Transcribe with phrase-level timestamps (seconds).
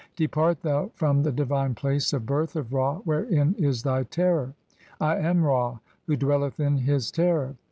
[0.15, 4.55] Depart thou from the divine place of "birth of Ra wherein is thy terror.
[4.99, 5.77] I am'Ra
[6.07, 7.55] who dwelleth in "his terror.